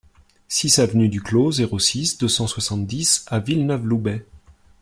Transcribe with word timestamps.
six 0.47 0.79
avenue 0.79 1.09
du 1.09 1.21
Clos, 1.21 1.51
zéro 1.51 1.77
six, 1.77 2.17
deux 2.17 2.27
cent 2.27 2.47
soixante-dix 2.47 3.23
à 3.27 3.37
Villeneuve-Loubet 3.39 4.25